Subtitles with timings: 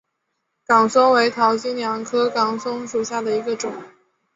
[0.65, 3.71] 岗松为桃金娘科岗松属下的一个种。